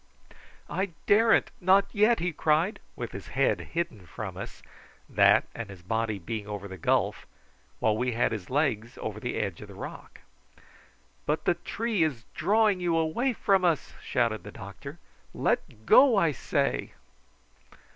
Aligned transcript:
"I 0.67 0.93
daren't, 1.05 1.51
not 1.59 1.85
yet," 1.93 2.17
he 2.17 2.31
cried, 2.33 2.79
with 2.95 3.11
his 3.11 3.27
head 3.27 3.59
hidden 3.77 4.07
from 4.07 4.35
us, 4.35 4.63
that 5.07 5.45
and 5.53 5.69
his 5.69 5.83
body 5.83 6.17
being 6.17 6.47
over 6.47 6.67
the 6.67 6.75
gulf, 6.79 7.27
while 7.77 7.95
we 7.95 8.13
had 8.13 8.31
his 8.31 8.49
legs 8.49 8.97
over 8.99 9.19
the 9.19 9.35
edge 9.35 9.61
of 9.61 9.67
the 9.67 9.75
rock. 9.75 10.21
"But 11.27 11.45
the 11.45 11.53
tree 11.53 12.01
is 12.01 12.25
drawing 12.33 12.79
you 12.79 12.97
away 12.97 13.33
from 13.33 13.63
us," 13.63 13.93
shouted 14.01 14.41
the 14.41 14.51
doctor. 14.51 14.97
"Let 15.35 15.85
go, 15.85 16.17
I 16.17 16.31
say." 16.31 16.93